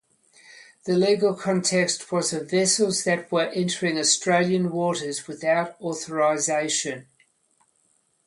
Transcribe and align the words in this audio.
The 0.85 0.95
legal 0.97 1.35
context 1.35 2.11
was 2.11 2.33
of 2.33 2.49
vessels 2.49 3.03
that 3.03 3.31
were 3.31 3.49
entering 3.53 3.99
Australian 3.99 4.71
waters 4.71 5.27
without 5.27 5.79
authorisation. 5.79 7.05